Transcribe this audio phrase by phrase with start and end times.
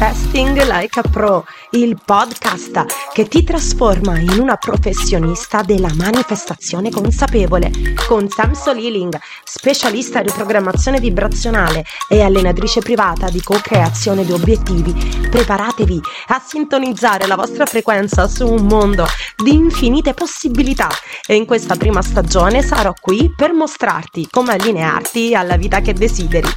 [0.00, 7.70] Manifesting Like a Pro, il podcast che ti trasforma in una professionista della manifestazione consapevole,
[8.08, 14.94] con Sam Soliling, specialista di programmazione vibrazionale e allenatrice privata di co-creazione di obiettivi.
[15.28, 19.04] Preparatevi a sintonizzare la vostra frequenza su un mondo
[19.36, 20.88] di infinite possibilità
[21.26, 26.48] e in questa prima stagione sarò qui per mostrarti come allinearti alla vita che desideri.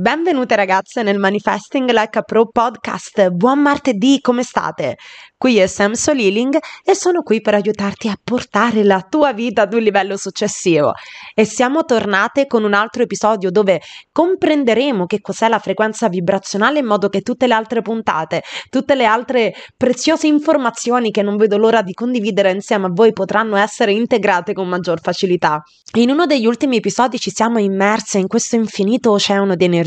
[0.00, 3.30] Benvenute ragazze nel Manifesting Like a Pro podcast.
[3.30, 4.96] Buon martedì, come state?
[5.36, 9.74] Qui è Sam Soliling e sono qui per aiutarti a portare la tua vita ad
[9.74, 10.92] un livello successivo.
[11.34, 13.80] E siamo tornate con un altro episodio dove
[14.12, 19.04] comprenderemo che cos'è la frequenza vibrazionale in modo che tutte le altre puntate, tutte le
[19.04, 24.52] altre preziose informazioni che non vedo l'ora di condividere insieme a voi potranno essere integrate
[24.52, 25.60] con maggior facilità.
[25.96, 29.86] In uno degli ultimi episodi ci siamo immerse in questo infinito oceano di energia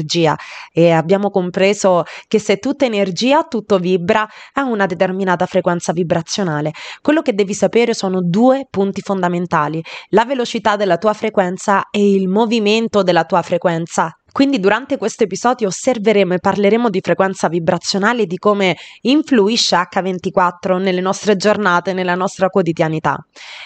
[0.71, 6.71] e abbiamo compreso che se tutto è energia, tutto vibra a una determinata frequenza vibrazionale.
[7.01, 12.27] Quello che devi sapere sono due punti fondamentali, la velocità della tua frequenza e il
[12.27, 18.25] movimento della tua frequenza quindi durante questo episodio osserveremo e parleremo di frequenza vibrazionale e
[18.27, 23.17] di come influisce H24 nelle nostre giornate, nella nostra quotidianità.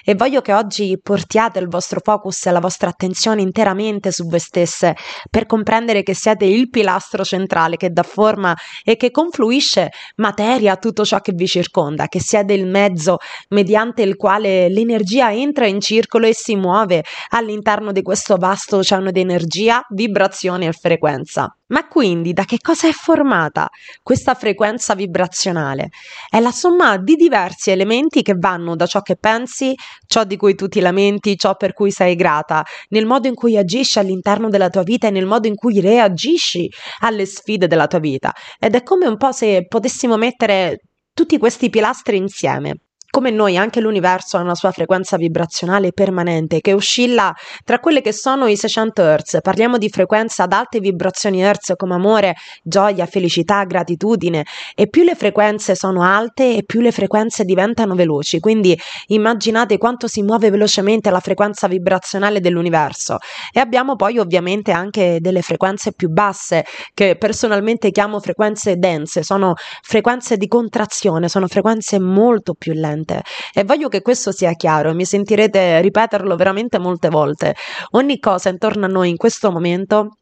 [0.03, 4.39] E voglio che oggi portiate il vostro focus e la vostra attenzione interamente su voi
[4.39, 4.95] stesse
[5.30, 10.77] per comprendere che siete il pilastro centrale che dà forma e che confluisce materia a
[10.77, 13.17] tutto ciò che vi circonda, che siete il mezzo
[13.50, 19.11] mediante il quale l'energia entra in circolo e si muove all'interno di questo vasto oceano
[19.11, 21.58] di energia, vibrazione vibrazione e frequenza.
[21.67, 23.70] Ma quindi da che cosa è formata
[24.02, 25.90] questa frequenza vibrazionale?
[26.29, 29.74] È la somma di diversi elementi che vanno da ciò che pensi,
[30.06, 33.57] ciò di cui tu ti lamenti, ciò per cui sei grata, nel modo in cui
[33.57, 36.69] agisci all'interno della tua vita e nel modo in cui reagisci
[37.00, 38.31] alle sfide della tua vita.
[38.59, 40.79] Ed è come un po' se potessimo mettere
[41.13, 42.84] tutti questi pilastri insieme.
[43.16, 47.34] Come noi, anche l'universo ha una sua frequenza vibrazionale permanente che oscilla
[47.64, 49.38] tra quelle che sono i 600 Hz.
[49.42, 54.44] Parliamo di frequenza ad alte vibrazioni Hz come amore, gioia, felicità, gratitudine
[54.76, 58.42] e più le frequenze sono alte e più le frequenze diventano veloci.
[58.42, 58.78] Quindi
[59.08, 63.20] immaginate quanto si muove velocemente la frequenza vibrazionale dell'universo.
[63.53, 69.53] E abbiamo poi ovviamente anche delle frequenze più basse che personalmente chiamo frequenze dense, sono
[69.82, 73.21] frequenze di contrazione, sono frequenze molto più lente veramente.
[73.53, 77.55] E voglio che questo sia chiaro, mi sentirete ripeterlo veramente molte volte.
[77.91, 80.17] Ogni cosa intorno a noi in questo momento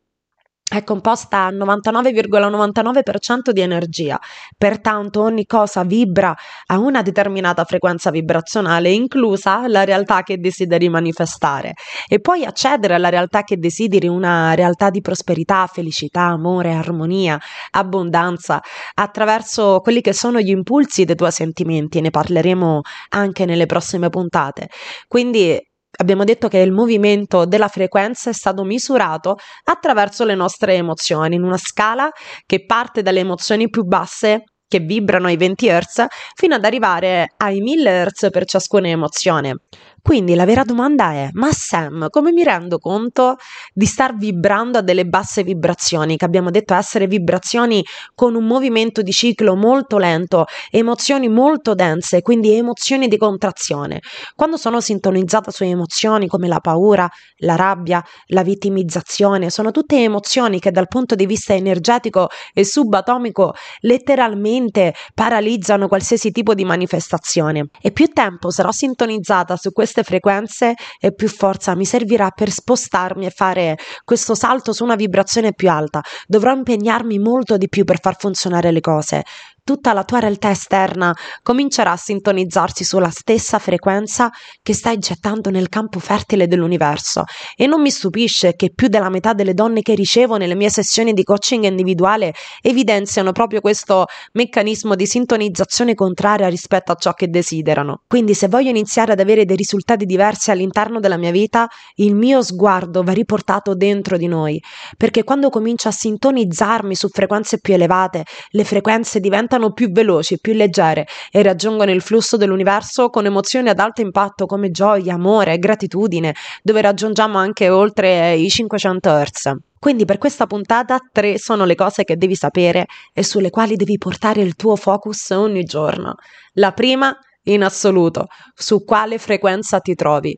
[0.78, 4.20] è composta al 99,99% di energia,
[4.58, 6.36] pertanto ogni cosa vibra
[6.68, 11.74] a una determinata frequenza vibrazionale, inclusa la realtà che desideri manifestare.
[12.08, 17.40] E puoi accedere alla realtà che desideri, una realtà di prosperità, felicità, amore, armonia,
[17.72, 18.62] abbondanza,
[18.96, 24.70] attraverso quelli che sono gli impulsi dei tuoi sentimenti, ne parleremo anche nelle prossime puntate.
[25.08, 25.60] Quindi
[25.96, 31.44] Abbiamo detto che il movimento della frequenza è stato misurato attraverso le nostre emozioni, in
[31.44, 32.10] una scala
[32.46, 37.62] che parte dalle emozioni più basse che vibrano ai 20 Hz fino ad arrivare ai
[37.62, 39.58] 1000 Hz per ciascuna emozione.
[40.06, 43.38] Quindi la vera domanda è, ma Sam, come mi rendo conto
[43.74, 47.82] di star vibrando a delle basse vibrazioni, che abbiamo detto essere vibrazioni
[48.14, 54.02] con un movimento di ciclo molto lento, emozioni molto dense, quindi emozioni di contrazione.
[54.36, 60.60] Quando sono sintonizzata su emozioni come la paura, la rabbia, la vittimizzazione, sono tutte emozioni
[60.60, 67.68] che dal punto di vista energetico e subatomico letteralmente paralizzano qualsiasi tipo di manifestazione.
[67.82, 72.50] E più tempo sarò sintonizzata su queste queste frequenze e più forza mi servirà per
[72.50, 76.02] spostarmi e fare questo salto su una vibrazione più alta.
[76.26, 79.24] Dovrò impegnarmi molto di più per far funzionare le cose
[79.64, 84.30] tutta la tua realtà esterna comincerà a sintonizzarsi sulla stessa frequenza
[84.62, 87.24] che stai gettando nel campo fertile dell'universo.
[87.56, 91.14] E non mi stupisce che più della metà delle donne che ricevo nelle mie sessioni
[91.14, 98.02] di coaching individuale evidenziano proprio questo meccanismo di sintonizzazione contraria rispetto a ciò che desiderano.
[98.06, 102.42] Quindi se voglio iniziare ad avere dei risultati diversi all'interno della mia vita, il mio
[102.44, 104.62] sguardo va riportato dentro di noi,
[104.98, 110.40] perché quando comincio a sintonizzarmi su frequenze più elevate, le frequenze diventano diventano più veloci,
[110.40, 115.60] più leggere e raggiungono il flusso dell'universo con emozioni ad alto impatto come gioia, amore,
[115.60, 119.52] gratitudine, dove raggiungiamo anche oltre i 500 Hz.
[119.80, 123.98] Quindi per questa puntata tre sono le cose che devi sapere e sulle quali devi
[123.98, 126.16] portare il tuo focus ogni giorno.
[126.54, 130.38] La prima, in assoluto, su quale frequenza ti trovi.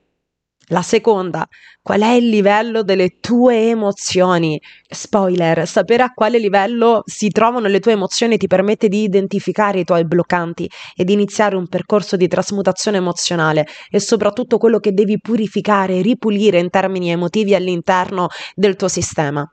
[0.70, 1.48] La seconda,
[1.80, 4.60] qual è il livello delle tue emozioni?
[4.90, 9.84] Spoiler, sapere a quale livello si trovano le tue emozioni ti permette di identificare i
[9.84, 15.20] tuoi bloccanti e di iniziare un percorso di trasmutazione emozionale e soprattutto quello che devi
[15.20, 19.48] purificare ripulire in termini emotivi all'interno del tuo sistema.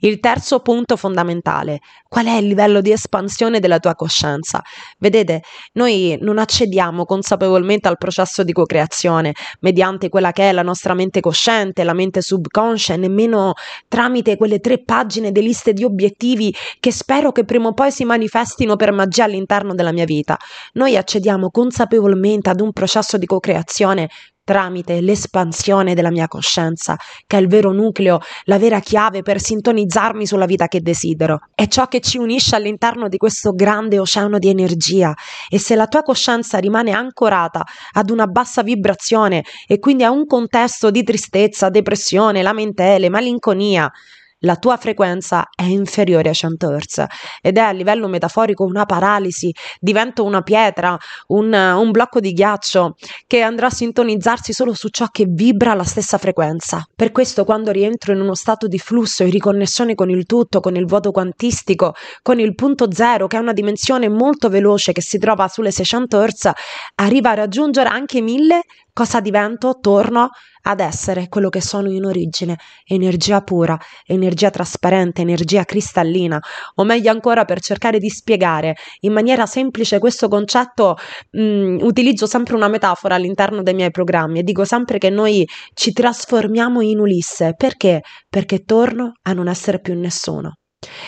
[0.00, 4.62] Il terzo punto fondamentale, qual è il livello di espansione della tua coscienza?
[4.98, 10.94] Vedete, noi non accediamo consapevolmente al processo di co-creazione mediante quella che è la nostra
[10.94, 13.54] mente cosciente, la mente subconscia, nemmeno
[13.88, 18.04] tramite quelle tre pagine di liste di obiettivi che spero che prima o poi si
[18.04, 20.36] manifestino per magia all'interno della mia vita.
[20.74, 24.08] Noi accediamo consapevolmente ad un processo di co-creazione
[24.48, 26.96] tramite l'espansione della mia coscienza,
[27.26, 31.40] che è il vero nucleo, la vera chiave per sintonizzarmi sulla vita che desidero.
[31.54, 35.14] È ciò che ci unisce all'interno di questo grande oceano di energia
[35.50, 37.62] e se la tua coscienza rimane ancorata
[37.92, 43.92] ad una bassa vibrazione e quindi a un contesto di tristezza, depressione, lamentele, malinconia,
[44.40, 47.04] la tua frequenza è inferiore a 100 Hz
[47.40, 50.96] ed è a livello metaforico una paralisi, diventa una pietra,
[51.28, 52.96] un, un blocco di ghiaccio
[53.26, 56.86] che andrà a sintonizzarsi solo su ciò che vibra alla stessa frequenza.
[56.94, 60.76] Per questo quando rientro in uno stato di flusso e riconnessione con il tutto, con
[60.76, 65.18] il vuoto quantistico, con il punto zero, che è una dimensione molto veloce che si
[65.18, 66.50] trova sulle 600 Hz,
[66.96, 68.60] arriva a raggiungere anche 1000
[68.98, 69.78] cosa divento?
[69.80, 70.30] Torno
[70.62, 76.40] ad essere quello che sono in origine, energia pura, energia trasparente, energia cristallina,
[76.74, 80.96] o meglio ancora per cercare di spiegare in maniera semplice questo concetto,
[81.30, 85.46] mh, mm, utilizzo sempre una metafora all'interno dei miei programmi e dico sempre che noi
[85.74, 88.02] ci trasformiamo in Ulisse, perché?
[88.28, 90.54] Perché torno a non essere più nessuno.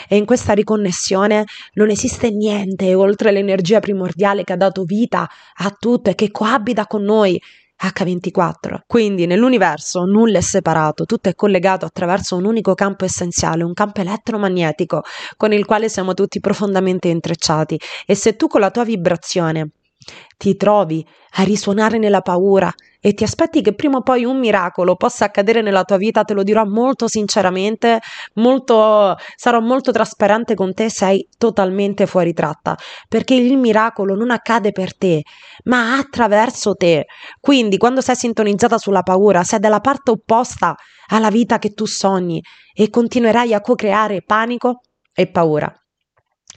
[0.08, 1.44] E in questa riconnessione
[1.74, 6.86] non esiste niente oltre l'energia primordiale che ha dato vita a tutto e che coabita
[6.86, 7.40] con noi
[7.82, 8.80] H24.
[8.86, 14.00] Quindi nell'universo nulla è separato, tutto è collegato attraverso un unico campo essenziale, un campo
[14.00, 15.02] elettromagnetico
[15.36, 19.70] con il quale siamo tutti profondamente intrecciati e se tu con la tua vibrazione
[20.36, 24.94] ti trovi a risuonare nella paura e ti aspetti che prima o poi un miracolo
[24.94, 28.00] possa accadere nella tua vita, te lo dirò molto sinceramente,
[28.34, 32.76] molto, sarò molto trasparente con te, sei totalmente fuori tratta,
[33.08, 35.22] perché il miracolo non accade per te,
[35.64, 37.06] ma attraverso te.
[37.40, 40.74] Quindi quando sei sintonizzata sulla paura, sei dalla parte opposta
[41.08, 42.42] alla vita che tu sogni
[42.74, 44.80] e continuerai a co-creare panico
[45.14, 45.74] e paura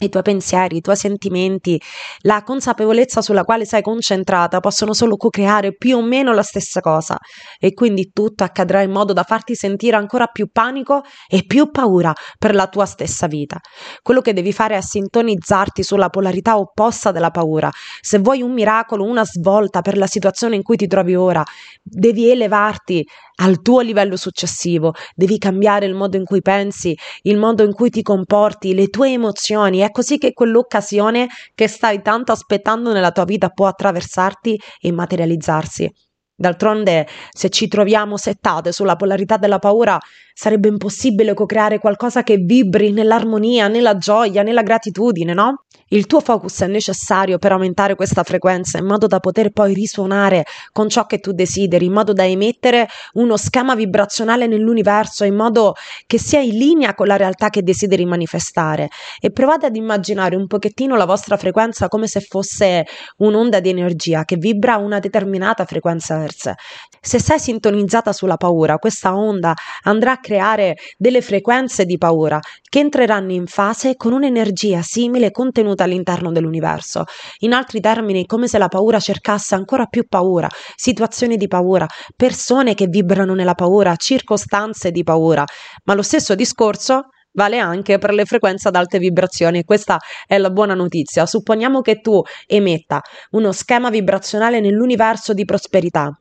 [0.05, 1.81] i tuoi pensieri, i tuoi sentimenti,
[2.21, 7.17] la consapevolezza sulla quale sei concentrata possono solo co-creare più o meno la stessa cosa
[7.59, 12.13] e quindi tutto accadrà in modo da farti sentire ancora più panico e più paura
[12.37, 13.59] per la tua stessa vita.
[14.01, 17.69] Quello che devi fare è sintonizzarti sulla polarità opposta della paura.
[18.01, 21.43] Se vuoi un miracolo, una svolta per la situazione in cui ti trovi ora,
[21.81, 23.05] devi elevarti
[23.43, 27.89] al tuo livello successivo, devi cambiare il modo in cui pensi, il modo in cui
[27.89, 29.79] ti comporti, le tue emozioni.
[29.79, 35.91] È così che quell'occasione che stai tanto aspettando nella tua vita può attraversarti e materializzarsi.
[36.35, 39.99] D'altronde, se ci troviamo settate sulla polarità della paura,
[40.33, 45.65] sarebbe impossibile co-creare qualcosa che vibri nell'armonia, nella gioia, nella gratitudine, no?
[45.89, 50.43] Il tuo focus è necessario per aumentare questa frequenza in modo da poter poi risuonare
[50.71, 55.75] con ciò che tu desideri, in modo da emettere uno schema vibrazionale nell'universo, in modo
[56.07, 58.89] che sia in linea con la realtà che desideri manifestare.
[59.19, 64.23] E provate ad immaginare un pochettino la vostra frequenza come se fosse un'onda di energia
[64.23, 66.51] che vibra a una determinata frequenza Hertz.
[66.99, 69.53] Se sei sintonizzata sulla paura, questa onda
[69.83, 72.39] andrà a creare delle frequenze di paura
[72.69, 77.03] che entreranno in fase con un'energia simile contenuta all'interno dell'universo.
[77.39, 82.73] In altri termini, come se la paura cercasse ancora più paura, situazioni di paura, persone
[82.73, 85.43] che vibrano nella paura, circostanze di paura.
[85.83, 90.49] Ma lo stesso discorso vale anche per le frequenze ad alte vibrazioni questa è la
[90.49, 91.25] buona notizia.
[91.25, 96.17] Supponiamo che tu emetta uno schema vibrazionale nell'universo di prosperità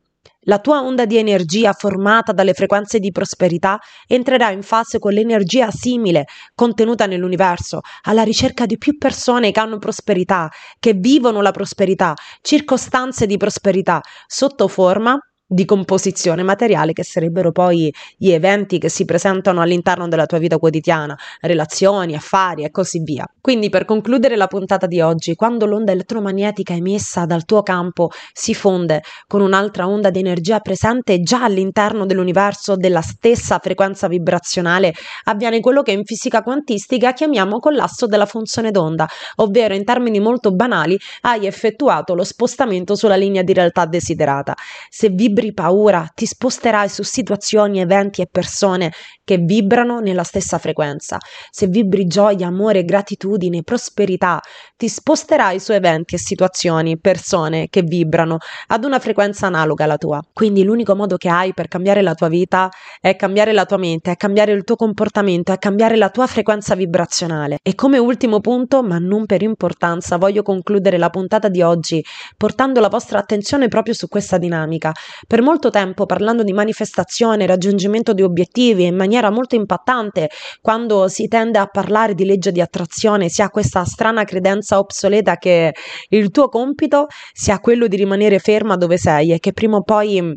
[0.46, 3.78] la tua onda di energia formata dalle frequenze di prosperità
[4.08, 9.78] entrerà in fase con l'energia simile contenuta nell'universo, alla ricerca di più persone che hanno
[9.78, 10.50] prosperità,
[10.80, 15.16] che vivono la prosperità, circostanze di prosperità sotto forma
[15.52, 20.56] di composizione materiale che sarebbero poi gli eventi che si presentano all'interno della tua vita
[20.56, 23.26] quotidiana, relazioni, affari e così via.
[23.38, 28.54] Quindi per concludere la puntata di oggi, quando l'onda elettromagnetica emessa dal tuo campo si
[28.54, 34.94] fonde con un'altra onda di energia presente già all'interno dell'universo della stessa frequenza vibrazionale,
[35.24, 39.06] avviene quello che in fisica quantistica chiamiamo collasso della funzione d'onda,
[39.36, 44.54] ovvero in termini molto banali hai effettuato lo spostamento sulla linea di realtà desiderata.
[44.88, 48.92] Se vibri vibri paura, ti sposterai su situazioni, eventi e persone
[49.24, 51.18] che vibrano nella stessa frequenza.
[51.50, 54.40] Se vibri gioia, amore, gratitudine, prosperità,
[54.76, 60.20] ti sposterai su eventi e situazioni, persone che vibrano ad una frequenza analoga alla tua.
[60.32, 62.68] Quindi l'unico modo che hai per cambiare la tua vita
[63.00, 66.74] è cambiare la tua mente, è cambiare il tuo comportamento, è cambiare la tua frequenza
[66.74, 67.58] vibrazionale.
[67.62, 72.04] E come ultimo punto, ma non per importanza, voglio concludere la puntata di oggi
[72.36, 74.92] portando la vostra attenzione proprio su questa dinamica.
[75.32, 80.28] Per molto tempo parlando di manifestazione, raggiungimento di obiettivi in maniera molto impattante,
[80.60, 85.38] quando si tende a parlare di legge di attrazione, si ha questa strana credenza obsoleta
[85.38, 85.72] che
[86.10, 90.36] il tuo compito sia quello di rimanere ferma dove sei e che prima o poi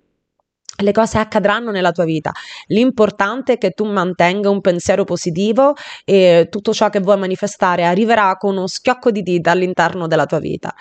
[0.77, 2.31] le cose accadranno nella tua vita.
[2.67, 8.35] L'importante è che tu mantenga un pensiero positivo e tutto ciò che vuoi manifestare arriverà
[8.37, 10.73] con uno schiocco di dita all'interno della tua vita.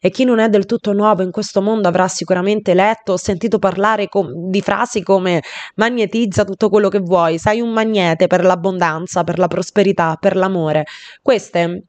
[0.00, 3.58] E chi non è del tutto nuovo in questo mondo avrà sicuramente letto o sentito
[3.58, 5.42] parlare com- di frasi come
[5.76, 10.86] magnetizza tutto quello che vuoi, sei un magnete per l'abbondanza, per la prosperità, per l'amore.
[11.20, 11.84] Queste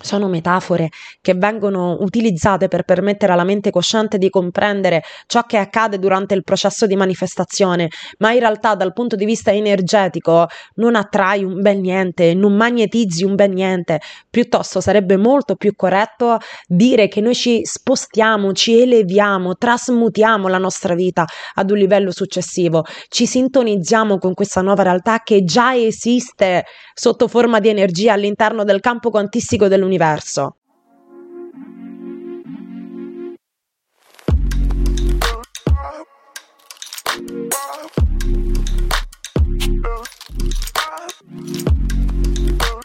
[0.00, 5.98] sono metafore che vengono utilizzate per permettere alla mente cosciente di comprendere ciò che accade
[5.98, 11.42] durante il processo di manifestazione, ma in realtà dal punto di vista energetico non attrai
[11.42, 17.20] un bel niente, non magnetizzi un bel niente, piuttosto sarebbe molto più corretto dire che
[17.20, 24.18] noi ci spostiamo, ci eleviamo, trasmutiamo la nostra vita ad un livello successivo, ci sintonizziamo
[24.18, 29.66] con questa nuova realtà che già esiste sotto forma di energia all'interno del campo quantistico
[29.68, 30.59] del dell'universo.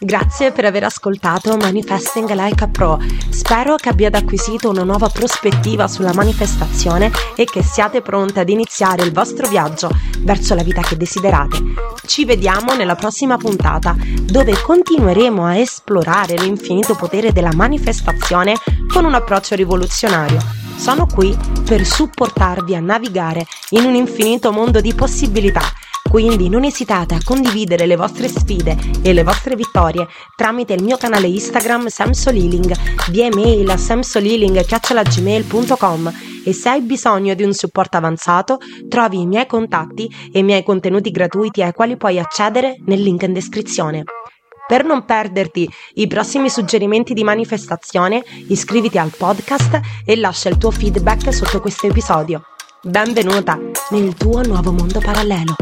[0.06, 2.96] Grazie per aver ascoltato Manifesting Like a Pro.
[3.28, 9.02] Spero che abbiate acquisito una nuova prospettiva sulla manifestazione e che siate pronte ad iniziare
[9.02, 11.60] il vostro viaggio verso la vita che desiderate.
[12.06, 18.54] Ci vediamo nella prossima puntata, dove continueremo a esplorare l'infinito potere della manifestazione
[18.88, 20.38] con un approccio rivoluzionario.
[20.76, 25.62] Sono qui per supportarvi a navigare in un infinito mondo di possibilità
[26.08, 30.96] quindi non esitate a condividere le vostre sfide e le vostre vittorie tramite il mio
[30.96, 32.74] canale Instagram samsoliling,
[33.10, 36.12] via email a samsoliling.gmail.com
[36.44, 38.58] e se hai bisogno di un supporto avanzato
[38.88, 43.22] trovi i miei contatti e i miei contenuti gratuiti ai quali puoi accedere nel link
[43.22, 44.04] in descrizione.
[44.66, 50.72] Per non perderti i prossimi suggerimenti di manifestazione, iscriviti al podcast e lascia il tuo
[50.72, 52.55] feedback sotto questo episodio.
[52.88, 53.58] Benvenuta
[53.90, 55.56] nel tuo nuovo mondo parallelo.